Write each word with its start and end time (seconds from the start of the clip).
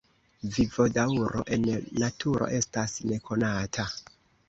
Vivodaŭro 0.55 1.45
en 1.59 1.69
naturo 2.05 2.51
estas 2.63 2.99
nekonata. 3.15 3.91